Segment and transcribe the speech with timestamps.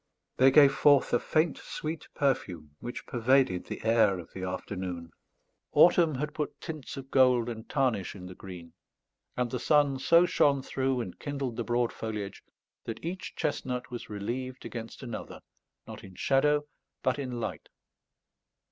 [0.37, 5.11] They gave forth a faint sweet perfume which pervaded the air of the afternoon;
[5.73, 8.73] autumn had put tints of gold and tarnish in the green;
[9.37, 12.41] and the sun so shone through and kindled the broad foliage,
[12.85, 15.39] that each chestnut was relieved against another,
[15.85, 16.63] not in shadow,
[17.03, 17.69] but in light.